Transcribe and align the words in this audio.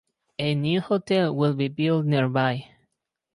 A 0.39 0.55
new 0.55 0.81
hotel 0.81 1.31
will 1.35 1.53
be 1.53 1.67
built 1.67 2.07
nearby. 2.07 2.67